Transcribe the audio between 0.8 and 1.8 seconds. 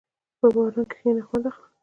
کښېنه، خوند اخله.